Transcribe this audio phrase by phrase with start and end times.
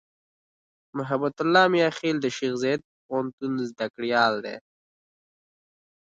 [0.97, 4.55] محبت الله "میاخېل" د شیخزاید پوهنتون زدهکړیال دی.